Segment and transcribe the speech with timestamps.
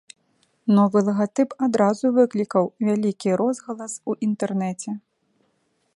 [0.77, 4.91] Новы лагатып адразу выклікаў вялікі розгалас у інтэрнэце.